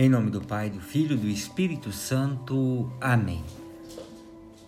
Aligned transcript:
Em 0.00 0.08
nome 0.08 0.30
do 0.30 0.40
Pai, 0.40 0.70
do 0.70 0.80
Filho 0.80 1.12
e 1.12 1.18
do 1.18 1.28
Espírito 1.28 1.92
Santo. 1.92 2.90
Amém. 2.98 3.44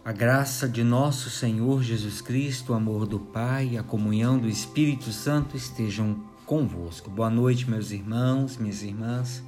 A 0.04 0.12
graça 0.12 0.68
de 0.68 0.84
nosso 0.84 1.30
Senhor 1.30 1.82
Jesus 1.82 2.20
Cristo, 2.20 2.72
o 2.72 2.74
amor 2.74 3.06
do 3.06 3.18
Pai 3.18 3.70
e 3.72 3.78
a 3.78 3.82
comunhão 3.82 4.38
do 4.38 4.46
Espírito 4.46 5.10
Santo 5.10 5.56
estejam 5.56 6.22
convosco. 6.44 7.08
Boa 7.08 7.30
noite, 7.30 7.70
meus 7.70 7.92
irmãos, 7.92 8.58
minhas 8.58 8.82
irmãs. 8.82 9.42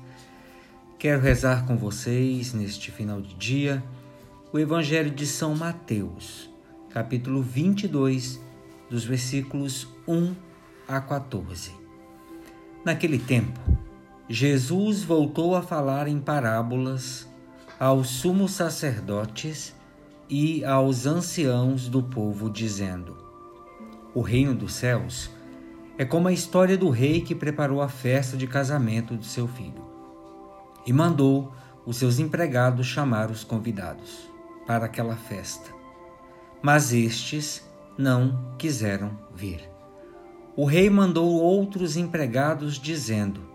Quero 0.98 1.20
rezar 1.20 1.66
com 1.66 1.76
vocês 1.76 2.54
neste 2.54 2.90
final 2.90 3.20
de 3.20 3.34
dia 3.34 3.84
o 4.54 4.58
Evangelho 4.58 5.10
de 5.10 5.26
São 5.26 5.54
Mateus, 5.54 6.48
capítulo 6.88 7.42
22, 7.42 8.40
dos 8.88 9.04
versículos 9.04 9.86
1 10.08 10.34
a 10.88 10.98
14. 10.98 11.72
Naquele 12.86 13.18
tempo, 13.18 13.60
Jesus 14.28 15.02
voltou 15.02 15.54
a 15.54 15.60
falar 15.60 16.08
em 16.08 16.18
parábolas 16.18 17.28
aos 17.78 18.08
sumos 18.08 18.52
sacerdotes 18.52 19.74
e 20.30 20.64
aos 20.64 21.04
anciãos 21.04 21.88
do 21.88 22.02
povo, 22.02 22.48
dizendo: 22.48 23.18
O 24.14 24.22
reino 24.22 24.54
dos 24.54 24.72
céus 24.72 25.30
é 25.98 26.06
como 26.06 26.28
a 26.28 26.32
história 26.32 26.76
do 26.76 26.88
rei 26.88 27.20
que 27.20 27.34
preparou 27.34 27.82
a 27.82 27.88
festa 27.88 28.34
de 28.34 28.46
casamento 28.46 29.14
de 29.14 29.26
seu 29.26 29.46
filho 29.46 29.84
e 30.86 30.92
mandou 30.92 31.52
os 31.84 31.98
seus 31.98 32.18
empregados 32.18 32.86
chamar 32.86 33.30
os 33.30 33.44
convidados 33.44 34.30
para 34.66 34.86
aquela 34.86 35.16
festa. 35.16 35.70
Mas 36.62 36.94
estes 36.94 37.62
não 37.98 38.54
quiseram 38.56 39.10
vir. 39.34 39.68
O 40.56 40.64
rei 40.64 40.88
mandou 40.88 41.30
outros 41.30 41.96
empregados, 41.96 42.78
dizendo: 42.78 43.53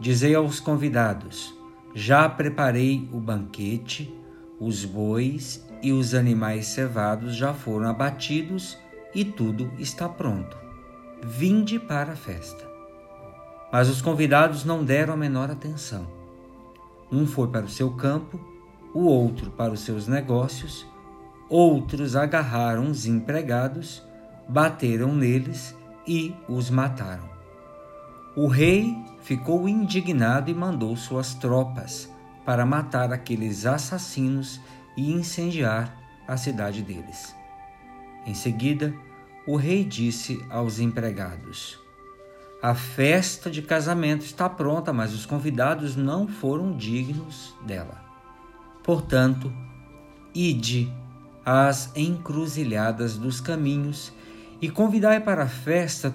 Dizei 0.00 0.34
aos 0.34 0.60
convidados: 0.60 1.54
Já 1.94 2.28
preparei 2.28 3.08
o 3.12 3.18
banquete, 3.18 4.14
os 4.60 4.84
bois 4.84 5.64
e 5.82 5.92
os 5.92 6.14
animais 6.14 6.66
cevados 6.66 7.34
já 7.34 7.52
foram 7.52 7.88
abatidos 7.88 8.78
e 9.14 9.24
tudo 9.24 9.70
está 9.78 10.08
pronto. 10.08 10.56
Vinde 11.24 11.78
para 11.78 12.12
a 12.12 12.16
festa. 12.16 12.64
Mas 13.72 13.88
os 13.88 14.00
convidados 14.00 14.64
não 14.64 14.84
deram 14.84 15.14
a 15.14 15.16
menor 15.16 15.50
atenção. 15.50 16.06
Um 17.10 17.26
foi 17.26 17.48
para 17.48 17.66
o 17.66 17.70
seu 17.70 17.90
campo, 17.90 18.38
o 18.94 19.04
outro 19.04 19.50
para 19.50 19.72
os 19.72 19.80
seus 19.80 20.06
negócios, 20.06 20.86
outros 21.48 22.14
agarraram 22.14 22.90
os 22.90 23.06
empregados, 23.06 24.02
bateram 24.48 25.14
neles 25.14 25.74
e 26.06 26.34
os 26.48 26.70
mataram. 26.70 27.37
O 28.36 28.46
rei 28.46 28.96
ficou 29.22 29.68
indignado 29.68 30.50
e 30.50 30.54
mandou 30.54 30.96
suas 30.96 31.34
tropas 31.34 32.08
para 32.44 32.64
matar 32.64 33.12
aqueles 33.12 33.66
assassinos 33.66 34.60
e 34.96 35.12
incendiar 35.12 35.96
a 36.26 36.36
cidade 36.36 36.82
deles. 36.82 37.34
Em 38.26 38.34
seguida, 38.34 38.94
o 39.46 39.56
rei 39.56 39.84
disse 39.84 40.44
aos 40.50 40.78
empregados: 40.78 41.78
A 42.62 42.74
festa 42.74 43.50
de 43.50 43.62
casamento 43.62 44.24
está 44.24 44.48
pronta, 44.48 44.92
mas 44.92 45.14
os 45.14 45.24
convidados 45.24 45.96
não 45.96 46.28
foram 46.28 46.76
dignos 46.76 47.54
dela. 47.66 48.04
Portanto, 48.84 49.52
ide 50.34 50.92
às 51.44 51.90
encruzilhadas 51.96 53.16
dos 53.16 53.40
caminhos 53.40 54.12
e 54.60 54.68
convidai 54.68 55.20
para 55.20 55.44
a 55.44 55.48
festa 55.48 56.14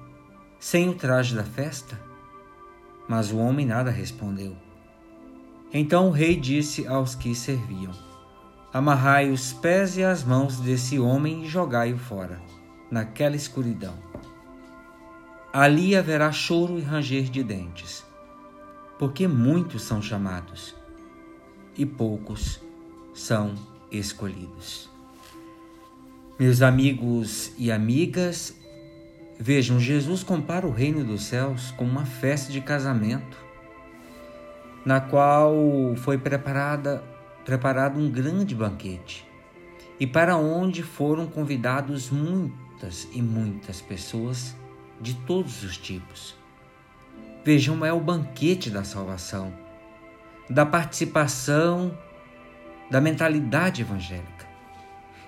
sem 0.61 0.87
o 0.87 0.93
traje 0.93 1.35
da 1.35 1.43
festa? 1.43 1.99
Mas 3.07 3.31
o 3.31 3.37
homem 3.37 3.65
nada 3.65 3.89
respondeu. 3.89 4.55
Então 5.73 6.07
o 6.07 6.11
rei 6.11 6.35
disse 6.35 6.85
aos 6.87 7.15
que 7.15 7.33
serviam: 7.33 7.91
Amarrai 8.71 9.31
os 9.31 9.51
pés 9.53 9.97
e 9.97 10.03
as 10.03 10.23
mãos 10.23 10.59
desse 10.59 10.99
homem 10.99 11.43
e 11.43 11.47
jogai-o 11.47 11.97
fora, 11.97 12.39
naquela 12.91 13.35
escuridão. 13.35 13.95
Ali 15.51 15.95
haverá 15.95 16.31
choro 16.31 16.77
e 16.77 16.81
ranger 16.81 17.23
de 17.23 17.43
dentes, 17.43 18.05
porque 18.99 19.27
muitos 19.27 19.81
são 19.81 19.99
chamados 19.99 20.75
e 21.75 21.87
poucos 21.87 22.61
são 23.15 23.55
escolhidos. 23.91 24.89
Meus 26.39 26.61
amigos 26.61 27.51
e 27.57 27.71
amigas, 27.71 28.60
Vejam, 29.43 29.79
Jesus 29.79 30.21
compara 30.21 30.67
o 30.67 30.71
reino 30.71 31.03
dos 31.03 31.23
céus 31.23 31.71
com 31.71 31.83
uma 31.83 32.05
festa 32.05 32.51
de 32.51 32.61
casamento, 32.61 33.43
na 34.85 35.01
qual 35.01 35.55
foi 35.95 36.15
preparada, 36.15 37.03
preparado 37.43 37.99
um 37.99 38.07
grande 38.07 38.53
banquete 38.53 39.27
e 39.99 40.05
para 40.05 40.37
onde 40.37 40.83
foram 40.83 41.25
convidados 41.25 42.11
muitas 42.11 43.07
e 43.11 43.19
muitas 43.19 43.81
pessoas 43.81 44.55
de 45.01 45.15
todos 45.15 45.63
os 45.63 45.75
tipos. 45.75 46.37
Vejam, 47.43 47.83
é 47.83 47.91
o 47.91 47.99
banquete 47.99 48.69
da 48.69 48.83
salvação, 48.83 49.51
da 50.47 50.67
participação, 50.67 51.97
da 52.91 53.01
mentalidade 53.01 53.81
evangélica. 53.81 54.50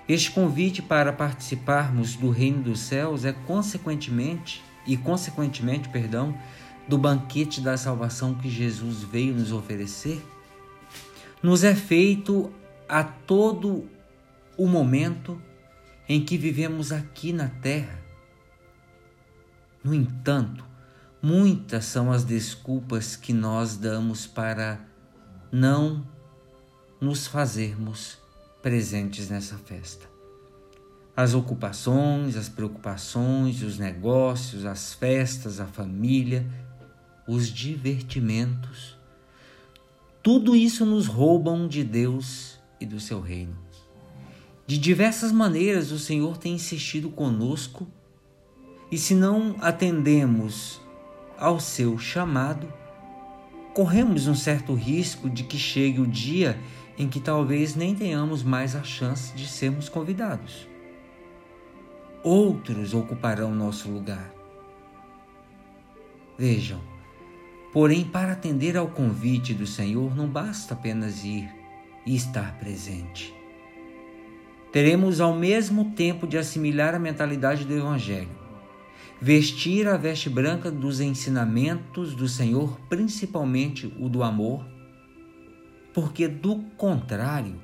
Este 0.06 0.30
convite 0.30 0.82
para 0.82 1.12
participarmos 1.12 2.14
do 2.14 2.28
reino 2.28 2.62
dos 2.62 2.80
céus 2.80 3.24
é 3.24 3.32
consequentemente 3.32 4.62
e 4.86 4.98
consequentemente, 4.98 5.88
perdão, 5.88 6.38
do 6.86 6.98
banquete 6.98 7.62
da 7.62 7.74
salvação 7.76 8.34
que 8.34 8.50
Jesus 8.50 9.02
veio 9.02 9.34
nos 9.34 9.50
oferecer, 9.50 10.22
nos 11.42 11.64
é 11.64 11.74
feito 11.74 12.52
a 12.86 13.02
todo 13.02 13.88
o 14.58 14.68
momento 14.68 15.40
em 16.06 16.22
que 16.22 16.36
vivemos 16.36 16.92
aqui 16.92 17.32
na 17.32 17.48
terra. 17.48 17.98
No 19.82 19.94
entanto, 19.94 20.66
muitas 21.22 21.86
são 21.86 22.12
as 22.12 22.24
desculpas 22.24 23.16
que 23.16 23.32
nós 23.32 23.78
damos 23.78 24.26
para 24.26 24.80
não 25.50 26.06
nos 27.00 27.26
fazermos 27.26 28.22
presentes 28.64 29.28
nessa 29.28 29.58
festa. 29.58 30.08
As 31.14 31.34
ocupações, 31.34 32.34
as 32.34 32.48
preocupações, 32.48 33.62
os 33.62 33.78
negócios, 33.78 34.64
as 34.64 34.94
festas, 34.94 35.60
a 35.60 35.66
família, 35.66 36.46
os 37.28 37.48
divertimentos, 37.48 38.96
tudo 40.22 40.56
isso 40.56 40.86
nos 40.86 41.06
roubam 41.06 41.68
de 41.68 41.84
Deus 41.84 42.58
e 42.80 42.86
do 42.86 42.98
seu 42.98 43.20
reino. 43.20 43.54
De 44.66 44.78
diversas 44.78 45.30
maneiras 45.30 45.92
o 45.92 45.98
Senhor 45.98 46.38
tem 46.38 46.54
insistido 46.54 47.10
conosco, 47.10 47.86
e 48.90 48.96
se 48.96 49.14
não 49.14 49.56
atendemos 49.60 50.80
ao 51.36 51.60
seu 51.60 51.98
chamado, 51.98 52.72
corremos 53.74 54.26
um 54.26 54.34
certo 54.34 54.72
risco 54.72 55.28
de 55.28 55.44
que 55.44 55.58
chegue 55.58 56.00
o 56.00 56.06
dia 56.06 56.58
em 56.96 57.08
que 57.08 57.20
talvez 57.20 57.74
nem 57.74 57.94
tenhamos 57.94 58.42
mais 58.42 58.76
a 58.76 58.82
chance 58.82 59.34
de 59.34 59.46
sermos 59.46 59.88
convidados. 59.88 60.68
Outros 62.22 62.94
ocuparão 62.94 63.54
nosso 63.54 63.90
lugar. 63.90 64.32
Vejam, 66.38 66.80
porém, 67.72 68.04
para 68.04 68.32
atender 68.32 68.76
ao 68.76 68.88
convite 68.88 69.52
do 69.52 69.66
Senhor, 69.66 70.16
não 70.16 70.28
basta 70.28 70.74
apenas 70.74 71.24
ir 71.24 71.48
e 72.06 72.14
estar 72.14 72.58
presente. 72.58 73.34
Teremos 74.72 75.20
ao 75.20 75.34
mesmo 75.34 75.92
tempo 75.92 76.26
de 76.26 76.36
assimilar 76.36 76.94
a 76.94 76.98
mentalidade 76.98 77.64
do 77.64 77.74
Evangelho, 77.74 78.28
vestir 79.20 79.86
a 79.86 79.96
veste 79.96 80.28
branca 80.28 80.70
dos 80.70 81.00
ensinamentos 81.00 82.14
do 82.14 82.26
Senhor, 82.26 82.80
principalmente 82.88 83.86
o 84.00 84.08
do 84.08 84.22
amor, 84.22 84.73
porque 85.94 86.26
do 86.26 86.56
contrário, 86.76 87.62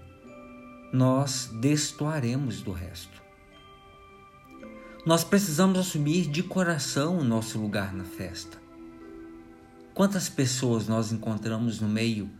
nós 0.92 1.50
destoaremos 1.60 2.62
do 2.62 2.70
resto. 2.70 3.20
Nós 5.04 5.24
precisamos 5.24 5.78
assumir 5.78 6.26
de 6.26 6.42
coração 6.42 7.18
o 7.18 7.24
nosso 7.24 7.58
lugar 7.58 7.92
na 7.92 8.04
festa. 8.04 8.56
Quantas 9.92 10.28
pessoas 10.28 10.86
nós 10.86 11.10
encontramos 11.10 11.80
no 11.80 11.88
meio 11.88 12.30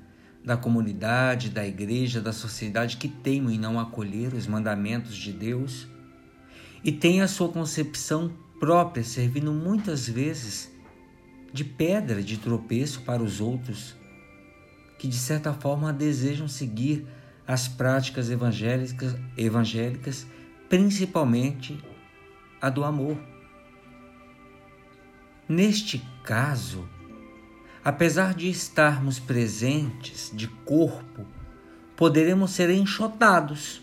da 0.44 0.56
comunidade, 0.56 1.50
da 1.50 1.66
igreja, 1.66 2.20
da 2.20 2.32
sociedade 2.32 2.96
que 2.96 3.08
teimam 3.08 3.50
em 3.50 3.58
não 3.58 3.78
acolher 3.78 4.32
os 4.32 4.46
mandamentos 4.46 5.16
de 5.16 5.32
Deus 5.32 5.88
e 6.84 6.92
têm 6.92 7.20
a 7.20 7.28
sua 7.28 7.48
concepção 7.48 8.32
própria, 8.58 9.02
servindo 9.02 9.52
muitas 9.52 10.08
vezes 10.08 10.70
de 11.52 11.64
pedra 11.64 12.22
de 12.22 12.36
tropeço 12.36 13.02
para 13.02 13.22
os 13.22 13.40
outros, 13.40 13.96
que 15.00 15.08
de 15.08 15.16
certa 15.16 15.54
forma 15.54 15.94
desejam 15.94 16.46
seguir 16.46 17.06
as 17.48 17.66
práticas 17.66 18.30
evangélicas, 18.30 19.16
evangélicas 19.34 20.26
principalmente 20.68 21.82
a 22.60 22.68
do 22.68 22.84
amor. 22.84 23.16
Neste 25.48 26.04
caso, 26.22 26.86
apesar 27.82 28.34
de 28.34 28.50
estarmos 28.50 29.18
presentes 29.18 30.30
de 30.34 30.46
corpo, 30.46 31.24
poderemos 31.96 32.50
ser 32.50 32.68
enxotados 32.68 33.80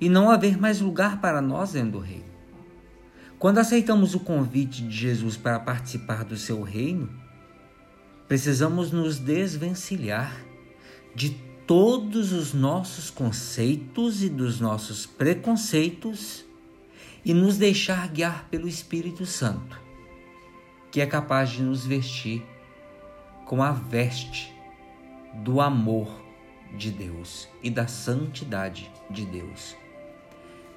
e 0.00 0.08
não 0.08 0.30
haver 0.30 0.56
mais 0.56 0.80
lugar 0.80 1.20
para 1.20 1.42
nós 1.42 1.72
dentro 1.72 1.90
do 1.90 1.98
reino. 1.98 2.32
Quando 3.36 3.58
aceitamos 3.58 4.14
o 4.14 4.20
convite 4.20 4.80
de 4.84 4.96
Jesus 4.96 5.36
para 5.36 5.58
participar 5.58 6.24
do 6.24 6.36
seu 6.36 6.62
reino, 6.62 7.10
precisamos 8.28 8.92
nos 8.92 9.18
desvencilhar 9.18 10.51
de 11.14 11.30
todos 11.66 12.32
os 12.32 12.52
nossos 12.52 13.10
conceitos 13.10 14.22
e 14.22 14.28
dos 14.28 14.60
nossos 14.60 15.06
preconceitos 15.06 16.44
e 17.24 17.32
nos 17.32 17.56
deixar 17.56 18.08
guiar 18.08 18.48
pelo 18.50 18.68
Espírito 18.68 19.24
Santo, 19.24 19.80
que 20.90 21.00
é 21.00 21.06
capaz 21.06 21.50
de 21.50 21.62
nos 21.62 21.86
vestir 21.86 22.44
com 23.46 23.62
a 23.62 23.72
veste 23.72 24.52
do 25.34 25.60
amor 25.60 26.08
de 26.76 26.90
Deus 26.90 27.48
e 27.62 27.70
da 27.70 27.86
santidade 27.86 28.90
de 29.10 29.24
Deus. 29.24 29.76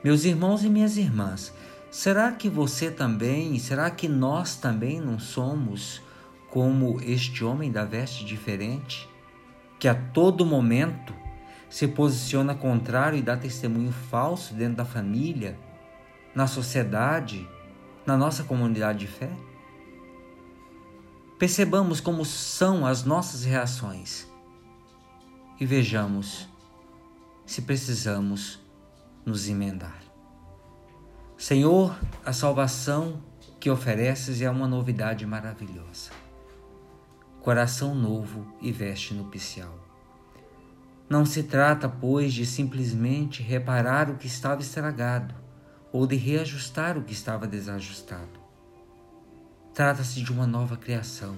Meus 0.04 0.24
irmãos 0.24 0.64
e 0.64 0.70
minhas 0.70 0.98
irmãs, 0.98 1.54
será 1.90 2.31
que 2.31 2.48
você 2.48 2.92
também, 2.92 3.58
será 3.58 3.90
que 3.90 4.08
nós 4.08 4.56
também 4.56 5.00
não 5.02 5.18
somos 5.18 6.02
como 6.50 7.02
este 7.02 7.44
homem 7.44 7.72
da 7.72 7.84
veste 7.84 8.24
diferente? 8.24 9.10
Que 9.86 9.90
a 9.90 9.94
todo 9.94 10.48
momento 10.48 11.14
se 11.70 11.88
posiciona 11.88 12.56
contrário 12.56 13.20
e 13.20 13.22
dá 13.22 13.38
testemunho 13.38 13.92
falso 13.92 14.56
dentro 14.56 14.78
da 14.78 14.84
família, 14.84 15.60
na 16.34 16.48
sociedade, 16.48 17.48
na 18.04 18.18
nossa 18.18 18.44
comunidade 18.44 18.98
de 18.98 19.06
fé? 19.06 19.30
Percebamos 21.38 22.02
como 22.02 22.26
são 22.26 22.84
as 22.84 23.04
nossas 23.04 23.46
reações 23.46 24.28
e 25.60 25.68
vejamos 25.68 26.50
se 27.46 27.62
precisamos 27.62 28.60
nos 29.24 29.48
emendar. 29.48 30.02
Senhor, 31.38 31.96
a 32.26 32.34
salvação 32.34 33.22
que 33.60 33.70
ofereces 33.70 34.42
é 34.42 34.50
uma 34.50 34.68
novidade 34.68 35.28
maravilhosa 35.28 36.25
coração 37.45 37.94
novo 37.94 38.44
e 38.59 38.71
veste 38.71 39.13
nupcial. 39.13 39.77
Não 41.07 41.24
se 41.24 41.44
trata, 41.44 41.88
pois, 41.88 42.33
de 42.33 42.44
simplesmente 42.44 43.44
reparar 43.44 44.09
o 44.09 44.15
que 44.15 44.25
estava 44.25 44.62
estragado 44.62 45.36
ou 45.92 46.07
de 46.07 46.15
reajustar 46.15 46.97
o 46.97 47.03
que 47.03 47.13
estava 47.13 47.45
desajustado. 47.45 48.39
Trata-se 49.75 50.24
de 50.24 50.31
uma 50.31 50.47
nova 50.47 50.75
criação, 50.75 51.38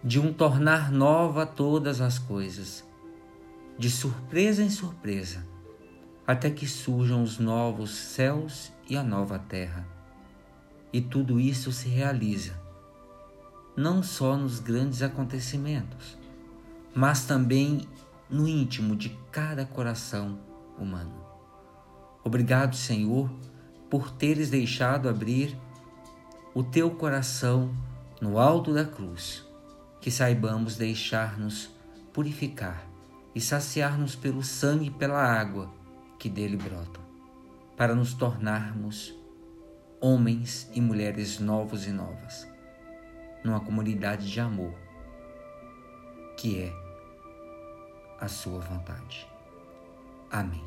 de 0.00 0.20
um 0.20 0.32
tornar 0.32 0.92
nova 0.92 1.44
todas 1.44 2.00
as 2.00 2.20
coisas, 2.20 2.84
de 3.76 3.90
surpresa 3.90 4.62
em 4.62 4.70
surpresa, 4.70 5.44
até 6.24 6.48
que 6.50 6.68
surjam 6.68 7.20
os 7.20 7.40
novos 7.40 7.90
céus 7.90 8.70
e 8.88 8.96
a 8.96 9.02
nova 9.02 9.40
terra. 9.40 9.84
E 10.92 11.00
tudo 11.00 11.40
isso 11.40 11.72
se 11.72 11.88
realiza 11.88 12.64
não 13.76 14.02
só 14.02 14.36
nos 14.36 14.58
grandes 14.58 15.02
acontecimentos, 15.02 16.16
mas 16.94 17.26
também 17.26 17.86
no 18.28 18.48
íntimo 18.48 18.96
de 18.96 19.10
cada 19.30 19.66
coração 19.66 20.38
humano. 20.78 21.14
Obrigado, 22.24 22.74
Senhor, 22.74 23.30
por 23.90 24.10
teres 24.10 24.48
deixado 24.48 25.08
abrir 25.08 25.56
o 26.54 26.64
teu 26.64 26.90
coração 26.90 27.70
no 28.20 28.38
alto 28.38 28.72
da 28.72 28.84
cruz, 28.84 29.44
que 30.00 30.10
saibamos 30.10 30.76
deixar-nos 30.76 31.70
purificar 32.14 32.82
e 33.34 33.40
saciar-nos 33.40 34.16
pelo 34.16 34.42
sangue 34.42 34.86
e 34.86 34.90
pela 34.90 35.22
água 35.22 35.70
que 36.18 36.30
dele 36.30 36.56
brotam, 36.56 37.02
para 37.76 37.94
nos 37.94 38.14
tornarmos 38.14 39.14
homens 40.00 40.70
e 40.72 40.80
mulheres 40.80 41.38
novos 41.38 41.86
e 41.86 41.90
novas 41.90 42.55
numa 43.46 43.60
comunidade 43.60 44.30
de 44.30 44.40
amor, 44.40 44.74
que 46.36 46.60
é 46.60 46.72
a 48.20 48.28
sua 48.28 48.58
vontade. 48.58 49.26
Amém. 50.30 50.64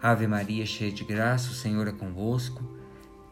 Ave 0.00 0.26
Maria, 0.26 0.64
cheia 0.64 0.92
de 0.92 1.04
graça, 1.04 1.50
o 1.50 1.54
Senhor 1.54 1.86
é 1.88 1.92
convosco. 1.92 2.62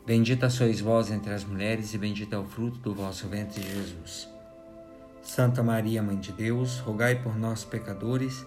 Bendita 0.05 0.51
sois 0.51 0.81
vós 0.81 1.11
entre 1.11 1.33
as 1.33 1.45
mulheres, 1.45 1.95
e 1.95 1.99
bendito 1.99 2.35
é 2.35 2.39
o 2.39 2.45
fruto 2.45 2.79
do 2.81 2.95
vosso 2.95 3.29
ventre, 3.29 3.63
Jesus. 3.63 4.29
Santa 5.23 5.63
Maria, 5.63 6.03
Mãe 6.03 6.19
de 6.19 6.33
Deus, 6.33 6.79
rogai 6.81 7.23
por 7.23 7.39
nós, 7.39 7.65
pecadores, 7.65 8.45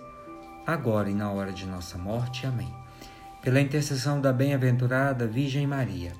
agora 0.68 1.10
e 1.10 1.16
na 1.16 1.32
hora 1.32 1.52
de 1.52 1.66
nossa 1.66 1.98
morte. 1.98 2.46
Amém. 2.46 2.74
Pela 3.42 3.62
intercessão 3.62 4.20
da 4.20 4.34
bem-aventurada 4.34 5.26
Virgem 5.26 5.66
Maria, 5.66 6.12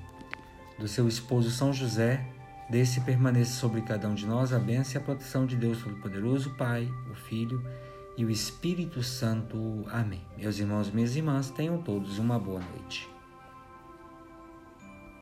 do 0.78 0.88
seu 0.88 1.06
esposo 1.06 1.50
São 1.50 1.72
José, 1.72 2.24
Desse 2.72 3.02
permaneça 3.02 3.52
sobre 3.52 3.82
cada 3.82 4.08
um 4.08 4.14
de 4.14 4.26
nós 4.26 4.50
a 4.50 4.58
bênção 4.58 4.94
e 4.94 4.96
a 4.96 5.04
proteção 5.04 5.44
de 5.44 5.54
Deus 5.56 5.82
Todo-Poderoso, 5.82 6.54
Pai, 6.56 6.90
o 7.10 7.14
Filho 7.14 7.62
e 8.16 8.24
o 8.24 8.30
Espírito 8.30 9.02
Santo. 9.02 9.84
Amém. 9.90 10.22
Meus 10.38 10.58
irmãos 10.58 10.88
e 10.88 10.92
minhas 10.92 11.14
irmãs, 11.14 11.50
tenham 11.50 11.82
todos 11.82 12.18
uma 12.18 12.38
boa 12.38 12.60
noite. 12.60 13.11